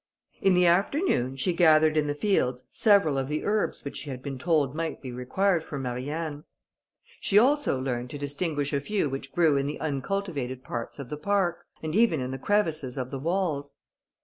In 0.41 0.55
the 0.55 0.65
afternoon, 0.65 1.35
she 1.35 1.53
gathered 1.53 1.95
in 1.95 2.07
the 2.07 2.15
fields 2.15 2.63
several 2.71 3.19
of 3.19 3.29
the 3.29 3.45
herbs 3.45 3.85
which 3.85 3.97
she 3.97 4.09
had 4.09 4.23
been 4.23 4.39
told 4.39 4.73
might 4.73 4.99
be 4.99 5.11
required 5.11 5.63
for 5.63 5.77
Marianne. 5.77 6.43
She 7.19 7.37
also 7.37 7.79
learned 7.79 8.09
to 8.09 8.17
distinguish 8.17 8.73
a 8.73 8.79
few 8.79 9.11
which 9.11 9.31
grew 9.31 9.57
in 9.57 9.67
the 9.67 9.79
uncultivated 9.79 10.63
parts 10.63 10.97
of 10.97 11.09
the 11.09 11.17
park, 11.17 11.67
and 11.83 11.93
even 11.93 12.19
in 12.19 12.31
the 12.31 12.39
crevices 12.39 12.97
of 12.97 13.11
the 13.11 13.19
walls. 13.19 13.75